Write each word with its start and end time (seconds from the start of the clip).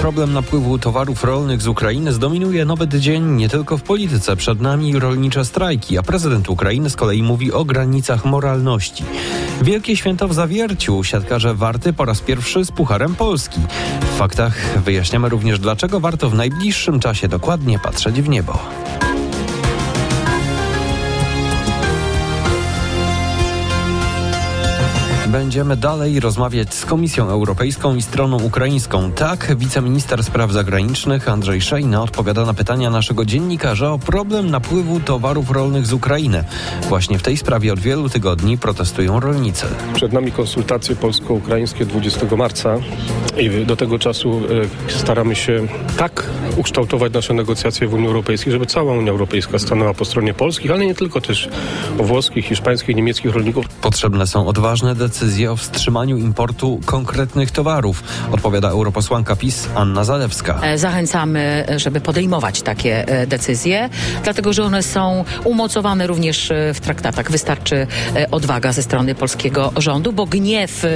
Problem 0.00 0.32
napływu 0.32 0.78
towarów 0.78 1.24
rolnych 1.24 1.62
z 1.62 1.66
Ukrainy 1.66 2.12
zdominuje 2.12 2.64
nowy 2.64 2.88
dzień 2.88 3.24
nie 3.24 3.48
tylko 3.48 3.78
w 3.78 3.82
polityce. 3.82 4.36
Przed 4.36 4.60
nami 4.60 4.98
rolnicze 4.98 5.44
strajki, 5.44 5.98
a 5.98 6.02
prezydent 6.02 6.48
Ukrainy 6.48 6.90
z 6.90 6.96
kolei 6.96 7.22
mówi 7.22 7.52
o 7.52 7.64
granicach 7.64 8.24
moralności. 8.24 9.04
Wielkie 9.62 9.96
święto 9.96 10.28
w 10.28 10.34
zawierciu. 10.34 11.04
Siatkarze 11.04 11.54
Warty 11.54 11.92
po 11.92 12.04
raz 12.04 12.20
pierwszy 12.20 12.64
z 12.64 12.70
Pucharem 12.72 13.14
Polski. 13.14 13.60
W 14.00 14.18
faktach 14.18 14.78
wyjaśniamy 14.84 15.28
również, 15.28 15.58
dlaczego 15.58 16.00
warto 16.00 16.30
w 16.30 16.34
najbliższym 16.34 17.00
czasie 17.00 17.28
dokładnie 17.28 17.78
patrzeć 17.78 18.22
w 18.22 18.28
niebo. 18.28 18.58
Będziemy 25.38 25.76
dalej 25.76 26.20
rozmawiać 26.20 26.74
z 26.74 26.86
Komisją 26.86 27.28
Europejską 27.28 27.96
i 27.96 28.02
stroną 28.02 28.42
ukraińską. 28.42 29.12
Tak, 29.12 29.56
wiceminister 29.56 30.24
spraw 30.24 30.52
zagranicznych 30.52 31.28
Andrzej 31.28 31.60
Szejna 31.60 32.02
odpowiada 32.02 32.44
na 32.44 32.54
pytania 32.54 32.90
naszego 32.90 33.24
dziennikarza 33.24 33.92
o 33.92 33.98
problem 33.98 34.50
napływu 34.50 35.00
towarów 35.00 35.50
rolnych 35.50 35.86
z 35.86 35.92
Ukrainy. 35.92 36.44
Właśnie 36.88 37.18
w 37.18 37.22
tej 37.22 37.36
sprawie 37.36 37.72
od 37.72 37.80
wielu 37.80 38.08
tygodni 38.08 38.58
protestują 38.58 39.20
rolnicy. 39.20 39.66
Przed 39.94 40.12
nami 40.12 40.32
konsultacje 40.32 40.96
polsko-ukraińskie 40.96 41.86
20 41.86 42.36
marca 42.36 42.76
i 43.36 43.66
do 43.66 43.76
tego 43.76 43.98
czasu 43.98 44.40
e, 44.88 44.92
staramy 44.92 45.34
się 45.36 45.66
tak 45.96 46.26
ukształtować 46.58 47.12
nasze 47.12 47.34
negocjacje 47.34 47.88
w 47.88 47.94
Unii 47.94 48.06
Europejskiej, 48.06 48.52
żeby 48.52 48.66
cała 48.66 48.92
Unia 48.92 49.10
Europejska 49.10 49.58
stanęła 49.58 49.94
po 49.94 50.04
stronie 50.04 50.34
polskich, 50.34 50.70
ale 50.70 50.86
nie 50.86 50.94
tylko 50.94 51.20
też 51.20 51.48
włoskich, 51.96 52.46
hiszpańskich, 52.46 52.96
niemieckich 52.96 53.34
rolników. 53.34 53.68
Potrzebne 53.68 54.26
są 54.26 54.46
odważne 54.46 54.94
decyzje 54.94 55.52
o 55.52 55.56
wstrzymaniu 55.56 56.16
importu 56.16 56.80
konkretnych 56.84 57.50
towarów, 57.50 58.02
odpowiada 58.32 58.68
europosłanka 58.68 59.36
PiS 59.36 59.68
Anna 59.74 60.04
Zalewska. 60.04 60.60
E, 60.62 60.78
Zachęcamy, 60.78 61.66
żeby 61.76 62.00
podejmować 62.00 62.62
takie 62.62 63.08
e, 63.08 63.26
decyzje, 63.26 63.88
dlatego 64.24 64.52
że 64.52 64.62
one 64.64 64.82
są 64.82 65.24
umocowane 65.44 66.06
również 66.06 66.50
e, 66.50 66.74
w 66.74 66.80
traktatach. 66.80 67.30
Wystarczy 67.30 67.86
odwaga 68.30 68.72
ze 68.72 68.82
strony 68.82 69.14
polskiego 69.14 69.72
rządu, 69.76 70.12
bo 70.12 70.26
gniew 70.26 70.86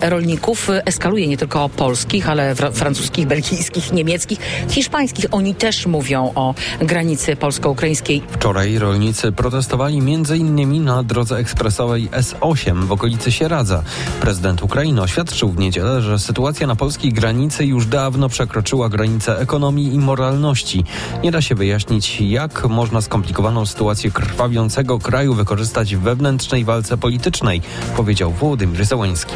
rolników 0.00 0.68
eskaluje 0.84 1.26
nie 1.26 1.36
tylko 1.36 1.68
polskich, 1.68 2.28
ale 2.28 2.54
fr- 2.54 2.72
francuskich, 2.72 3.26
belgijskich, 3.26 3.92
niemieckich, 3.92 4.38
hiszpańskich. 4.68 5.26
Oni 5.30 5.54
też 5.54 5.86
mówią 5.86 6.32
o 6.34 6.54
granicy 6.80 7.36
polsko-ukraińskiej. 7.36 8.22
Wczoraj 8.30 8.78
rolnicy 8.78 9.32
protestowali 9.32 9.98
m.in. 9.98 10.84
na 10.84 11.02
drodze 11.02 11.36
ekspresowej 11.36 12.10
S8 12.10 12.84
w 12.84 12.92
okolicy 12.92 13.32
Sieradza. 13.32 13.82
Prezydent 14.20 14.62
Ukrainy 14.62 15.02
oświadczył 15.02 15.48
w 15.48 15.58
niedzielę, 15.58 16.02
że 16.02 16.18
sytuacja 16.18 16.66
na 16.66 16.76
polskiej 16.76 17.12
granicy 17.12 17.66
już 17.66 17.86
dawno 17.86 18.28
przekroczyła 18.28 18.88
granice 18.88 19.38
ekonomii 19.38 19.94
i 19.94 19.98
moralności. 19.98 20.84
Nie 21.22 21.30
da 21.30 21.42
się 21.42 21.54
wyjaśnić, 21.54 22.20
jak 22.20 22.64
można 22.68 23.00
skomplikowaną 23.00 23.66
sytuację 23.66 24.10
krwawiącego 24.10 24.98
kraju 24.98 25.34
wykorzystać 25.34 25.96
w 25.96 26.00
wewnętrznej 26.00 26.64
walce 26.64 26.96
politycznej, 26.98 27.62
powiedział 27.96 28.32
Wołodymyr 28.32 28.84
Zełański. 28.84 29.34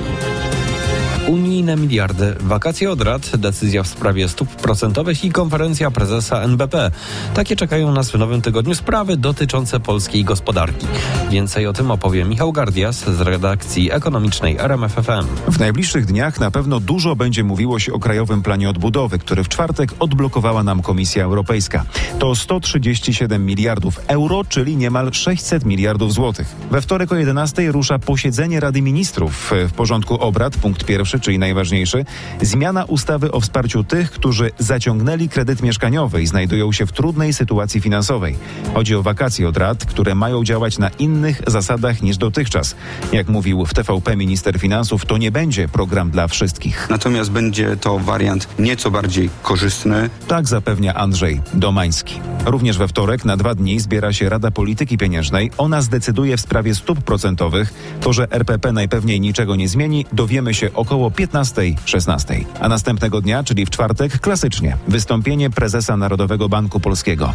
Unijne 1.29 1.77
miliardy, 1.77 2.35
wakacje 2.41 2.91
od 2.91 3.01
rad, 3.01 3.37
decyzja 3.37 3.83
w 3.83 3.89
sprawie 3.89 4.29
stóp 4.29 4.49
procentowych 4.49 5.25
i 5.25 5.33
konferencja 5.33 5.91
prezesa 5.91 6.43
NBP. 6.43 6.91
Takie 7.35 7.57
czekają 7.57 7.93
nas 7.93 8.11
w 8.11 8.19
nowym 8.19 8.43
tygodniu 8.43 8.75
sprawy 8.75 9.17
dotyczące 9.17 9.81
polskiej 9.81 10.25
gospodarki. 10.25 10.87
Więcej 11.31 11.67
o 11.67 11.73
tym 11.73 11.91
opowie 11.91 12.25
Michał 12.25 12.53
Gardias 12.53 12.97
z 12.99 13.21
redakcji 13.21 13.93
ekonomicznej 13.93 14.57
RMFFM. 14.59 15.27
W 15.49 15.59
najbliższych 15.59 16.07
dniach 16.07 16.41
na 16.41 16.51
pewno 16.51 16.81
dużo 16.81 17.17
będzie 17.17 17.45
mówiło 17.45 17.79
się 17.79 17.93
o 17.93 17.99
Krajowym 17.99 18.43
Planie 18.43 18.71
Odbudowy, 18.71 19.19
który 19.19 19.45
w 19.45 19.49
czwartek 19.49 19.91
odblokowała 19.99 20.63
nam 20.63 20.83
Komisja 20.83 21.25
Europejska. 21.25 21.85
To 22.19 22.35
137 22.35 23.47
miliardów 23.47 24.01
euro, 24.07 24.45
czyli 24.45 24.77
niemal 24.77 25.13
600 25.13 25.65
miliardów 25.65 26.13
złotych. 26.13 26.57
We 26.71 26.81
wtorek 26.81 27.13
o 27.13 27.17
11 27.17 27.73
rusza 27.73 27.99
posiedzenie 27.99 28.61
Rady 28.61 28.83
Ministrów. 28.83 29.53
W 29.69 29.73
porządku 29.73 30.15
obrad 30.15 30.57
punkt 30.57 30.85
pierwszy, 30.85 31.10
czyli 31.19 31.39
najważniejszy, 31.39 32.05
zmiana 32.43 32.85
ustawy 32.85 33.33
o 33.33 33.41
wsparciu 33.41 33.85
tych, 33.85 34.11
którzy 34.11 34.51
zaciągnęli 34.59 35.29
kredyt 35.29 35.63
mieszkaniowy 35.63 36.23
i 36.23 36.27
znajdują 36.27 36.73
się 36.73 36.87
w 36.87 36.93
trudnej 36.93 37.33
sytuacji 37.33 37.81
finansowej. 37.81 38.37
Chodzi 38.75 38.95
o 38.95 39.03
wakacje 39.03 39.49
od 39.49 39.57
rad, 39.57 39.85
które 39.85 40.15
mają 40.15 40.45
działać 40.45 40.79
na 40.79 40.89
innych 40.89 41.43
zasadach 41.47 42.03
niż 42.03 42.17
dotychczas. 42.17 42.77
Jak 43.13 43.29
mówił 43.29 43.67
w 43.67 43.75
TVP 43.75 44.17
minister 44.17 44.59
finansów, 44.59 45.07
to 45.07 45.19
nie 45.19 45.33
będzie 45.33 45.69
program 45.69 46.11
dla 46.11 46.29
wszystkich. 46.29 46.87
Natomiast 46.91 47.31
będzie 47.31 47.77
to 47.77 47.99
wariant 47.99 48.49
nieco 48.59 48.91
bardziej 48.91 49.31
korzystny. 49.43 50.11
Tak 50.29 50.49
zapewnia 50.49 50.95
Andrzej 50.95 51.41
Domański. 51.55 52.21
Również 52.47 52.79
we 52.79 52.89
wtorek 52.89 53.25
na 53.25 53.37
dwa 53.37 53.55
dni 53.55 53.81
zbiera 53.81 54.13
się 54.13 54.29
Rada 54.29 54.51
Polityki 54.51 54.99
Pieniężnej. 54.99 55.51
Ona 55.59 55.83
zdecyduje 55.83 56.37
w 56.37 56.41
sprawie 56.41 56.75
stóp 56.75 57.01
procentowych. 57.01 57.75
To, 58.01 58.13
że 58.13 58.31
RPP 58.31 58.73
najpewniej 58.73 59.21
niczego 59.21 59.57
nie 59.57 59.69
zmieni, 59.69 60.07
dowiemy 60.13 60.55
się 60.55 60.73
około 60.75 61.11
15-16. 61.11 62.45
A 62.61 62.69
następnego 62.69 63.21
dnia, 63.21 63.45
czyli 63.45 63.67
w 63.67 63.71
czwartek, 63.71 64.21
klasycznie 64.21 64.77
wystąpienie 64.89 65.51
prezesa 65.51 65.97
Narodowego 65.97 66.49
Banku 66.49 66.81
Polskiego. 66.81 67.35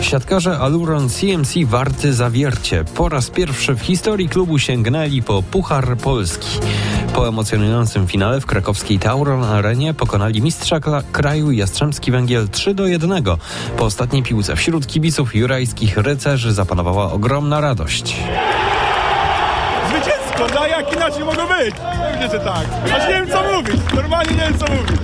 Siatkarze 0.00 0.58
Aluron 0.58 1.08
CMC 1.08 1.54
Warty 1.64 2.12
Zawiercie 2.12 2.84
po 2.84 3.08
raz 3.08 3.30
pierwszy 3.30 3.74
w 3.74 3.80
historii 3.80 4.28
klubu 4.28 4.58
sięgnęli 4.58 5.22
po 5.22 5.42
Puchar 5.42 5.96
Polski. 5.96 6.48
Po 7.14 7.28
emocjonującym 7.28 8.06
finale 8.06 8.40
w 8.40 8.46
krakowskiej 8.46 8.98
Tauron 8.98 9.44
Arenie 9.44 9.94
pokonali 9.94 10.42
mistrza 10.42 10.76
kla- 10.80 11.02
kraju 11.12 11.50
Jastrzębski 11.50 12.10
Węgiel 12.10 12.48
3 12.48 12.74
do 12.74 12.86
1. 12.86 13.22
Po 13.76 13.84
ostatniej 13.84 14.22
piłce 14.22 14.56
wśród 14.56 14.86
kibiców 14.86 15.34
jurajskich 15.34 15.96
rycerzy 15.96 16.52
zapanowała 16.52 17.12
ogromna 17.12 17.60
radość. 17.60 18.16
Zwycięsko, 19.88 20.46
no 20.54 20.66
jak 20.66 20.92
inaczej 20.92 21.24
mogło 21.24 21.46
być? 21.46 21.74
Pewnie, 21.74 22.30
że 22.30 22.40
tak. 22.40 22.66
Aż 22.96 23.08
nie 23.08 23.14
wiem 23.14 23.28
co 23.30 23.42
mówić, 23.56 23.80
normalnie 23.94 24.32
nie 24.34 24.40
wiem 24.42 24.58
co 24.58 24.66
mówić. 24.72 25.00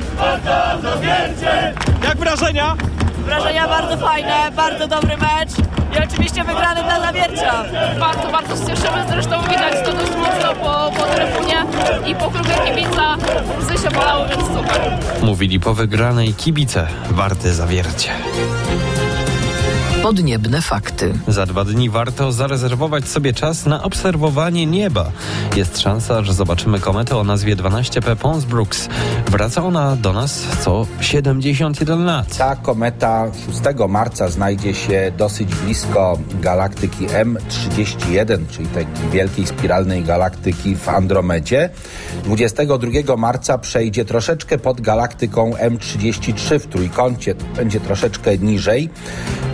Jak 2.05 2.19
wrażenia? 2.19 2.77
Wrażenia 3.25 3.69
bardzo 3.69 3.97
fajne, 3.97 4.35
bardzo 4.57 4.89
dobry 4.89 5.17
mecz 5.17 5.51
i 5.97 6.09
oczywiście 6.09 6.45
wygrany 6.45 6.83
dla 6.83 7.01
Zawiercia. 7.01 7.65
Bardzo, 8.01 8.29
bardzo 8.33 8.57
się 8.57 8.63
cieszymy, 8.77 9.05
zresztą 9.09 9.43
widać 9.43 9.75
to 9.85 9.93
dość 9.93 10.10
i 12.07 12.15
po 12.15 12.31
klubie 12.31 12.55
kibica 12.67 13.17
łzy 13.61 13.83
się 13.83 13.91
bolały, 13.91 14.29
więc 14.29 14.43
super. 14.43 14.99
Mówili 15.23 15.61
po 15.61 15.75
wygranej 15.75 16.35
kibice 16.35 16.87
Warty 17.11 17.55
Zawiercie. 17.55 18.11
Podniebne 20.03 20.63
fakty. 20.63 21.13
Za 21.29 21.47
dwa 21.47 21.65
dni 21.65 21.91
warto 21.91 22.33
zarezerwować 22.33 23.09
sobie 23.09 23.33
czas 23.33 23.67
na 23.67 23.83
obserwowanie 23.83 24.67
nieba. 24.67 25.13
Jest 25.57 25.81
szansa, 25.81 26.23
że 26.23 26.33
zobaczymy 26.33 26.81
kometę 26.81 27.17
o 27.17 27.25
nazwie 27.25 27.57
12P 27.57 28.17
Pons 28.17 28.45
Brooks. 28.45 28.89
Wraca 29.27 29.65
ona 29.65 29.97
do 29.97 30.13
nas 30.13 30.47
co 30.61 30.87
71 31.01 32.05
lat. 32.05 32.37
Ta 32.37 32.57
kometa 32.57 33.27
6 33.47 33.61
marca 33.89 34.29
znajdzie 34.29 34.75
się 34.75 35.13
dosyć 35.19 35.55
blisko 35.55 36.19
galaktyki 36.41 37.07
M31, 37.07 38.47
czyli 38.51 38.69
takiej 38.69 39.11
wielkiej 39.13 39.47
spiralnej 39.47 40.03
galaktyki 40.03 40.77
w 40.77 40.89
Andromedzie. 40.89 41.71
22 42.25 43.17
marca 43.17 43.59
przejdzie 43.59 44.05
troszeczkę 44.05 44.59
pod 44.59 44.81
galaktyką 44.81 45.51
M33 45.51 46.59
w 46.59 46.67
trójkącie, 46.67 47.35
będzie 47.57 47.81
troszeczkę 47.81 48.39
niżej. 48.39 48.91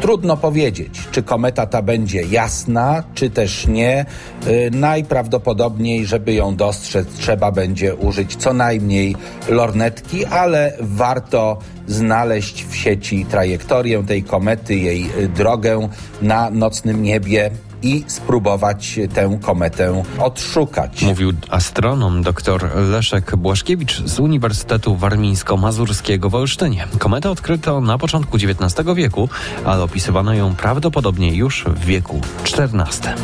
Trudno 0.00 0.35
powiedzieć, 0.36 1.00
czy 1.10 1.22
kometa 1.22 1.66
ta 1.66 1.82
będzie 1.82 2.22
jasna, 2.22 3.02
czy 3.14 3.30
też 3.30 3.66
nie. 3.66 4.04
Yy, 4.46 4.70
najprawdopodobniej, 4.70 6.06
żeby 6.06 6.32
ją 6.34 6.56
dostrzec, 6.56 7.08
trzeba 7.18 7.52
będzie 7.52 7.94
użyć 7.94 8.36
co 8.36 8.52
najmniej 8.52 9.16
lornetki, 9.48 10.24
ale 10.24 10.72
warto 10.80 11.58
znaleźć 11.86 12.64
w 12.64 12.76
sieci 12.76 13.24
trajektorię 13.24 14.02
tej 14.02 14.22
komety, 14.22 14.74
jej 14.74 15.10
y, 15.18 15.28
drogę 15.28 15.88
na 16.22 16.50
nocnym 16.50 17.02
niebie 17.02 17.50
i 17.82 18.04
spróbować 18.06 19.00
tę 19.14 19.38
kometę 19.42 20.02
odszukać. 20.18 21.02
Mówił 21.02 21.32
astronom 21.50 22.22
dr 22.22 22.70
Leszek 22.90 23.36
Błaszkiewicz 23.36 24.02
z 24.04 24.18
Uniwersytetu 24.18 24.96
Warmińsko-Mazurskiego 24.96 26.30
w 26.30 26.34
Olsztynie. 26.34 26.88
Kometę 26.98 27.30
odkryto 27.30 27.80
na 27.80 27.98
początku 27.98 28.36
XIX 28.36 28.88
wieku, 28.94 29.28
ale 29.64 29.82
opisywano 29.82 30.34
ją 30.34 30.54
prawdopodobnie 30.54 31.34
już 31.34 31.64
w 31.64 31.84
wieku 31.84 32.20
XIV. 32.42 33.14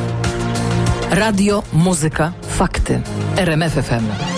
Radio, 1.11 1.63
muzyka, 1.73 2.33
fakty. 2.49 3.03
RMFFM. 3.37 4.32